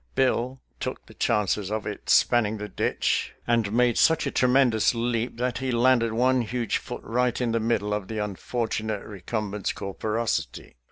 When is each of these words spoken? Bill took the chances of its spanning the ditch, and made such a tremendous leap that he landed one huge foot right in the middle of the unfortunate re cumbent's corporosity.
Bill 0.15 0.59
took 0.79 1.05
the 1.05 1.13
chances 1.13 1.69
of 1.69 1.85
its 1.85 2.11
spanning 2.13 2.57
the 2.57 2.67
ditch, 2.67 3.35
and 3.45 3.71
made 3.71 3.99
such 3.99 4.25
a 4.25 4.31
tremendous 4.31 4.95
leap 4.95 5.37
that 5.37 5.59
he 5.59 5.69
landed 5.71 6.11
one 6.11 6.41
huge 6.41 6.77
foot 6.77 7.03
right 7.03 7.39
in 7.39 7.51
the 7.51 7.59
middle 7.59 7.93
of 7.93 8.07
the 8.07 8.17
unfortunate 8.17 9.05
re 9.05 9.21
cumbent's 9.21 9.71
corporosity. 9.71 10.73